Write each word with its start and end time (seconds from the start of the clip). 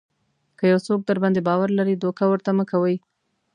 که 0.57 0.63
یو 0.71 0.79
څوک 0.87 0.99
درباندې 1.09 1.41
باور 1.47 1.69
لري 1.79 1.95
دوکه 1.95 2.23
ورته 2.27 2.51
مه 2.57 2.65
کوئ. 2.71 2.95